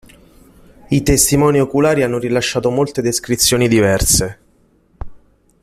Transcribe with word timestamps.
I 0.89 1.03
testimoni 1.03 1.59
oculari 1.59 2.01
hanno 2.01 2.17
rilasciato 2.17 2.71
molte 2.71 3.03
descrizioni 3.03 3.67
diverse. 3.67 4.39